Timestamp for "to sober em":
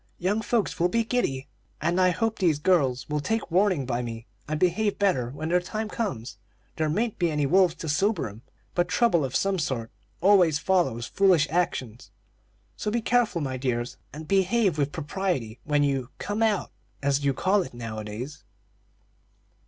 7.75-8.41